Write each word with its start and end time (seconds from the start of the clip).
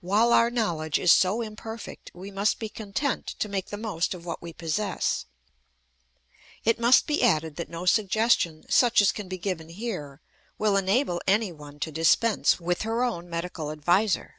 While 0.00 0.32
our 0.32 0.48
knowledge 0.48 0.96
is 0.96 1.10
so 1.10 1.42
imperfect 1.42 2.12
we 2.14 2.30
must 2.30 2.60
be 2.60 2.68
content 2.68 3.26
to 3.40 3.48
make 3.48 3.66
the 3.70 3.76
most 3.76 4.14
of 4.14 4.24
what 4.24 4.40
we 4.40 4.52
possess. 4.52 5.24
It 6.64 6.78
must 6.78 7.08
be 7.08 7.20
added 7.20 7.56
that 7.56 7.68
no 7.68 7.84
suggestion 7.84 8.64
such 8.70 9.02
as 9.02 9.10
can 9.10 9.26
be 9.26 9.38
given 9.38 9.70
here 9.70 10.20
will 10.56 10.76
enable 10.76 11.20
anyone 11.26 11.80
to 11.80 11.90
dispense 11.90 12.60
with 12.60 12.82
her 12.82 13.02
own 13.02 13.28
medical 13.28 13.72
adviser. 13.72 14.36